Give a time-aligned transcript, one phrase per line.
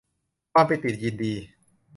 [0.53, 1.33] ความปิติยินดี